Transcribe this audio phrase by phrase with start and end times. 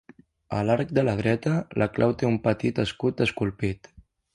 [0.59, 1.53] A l'arc de la dreta,
[1.83, 3.97] la clau té un petit escut esculpit.